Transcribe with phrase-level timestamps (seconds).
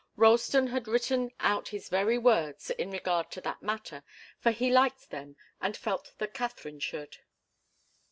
[0.15, 4.03] Ralston had written out his very words in regard to that matter,
[4.39, 7.17] for he liked them, and felt that Katharine should.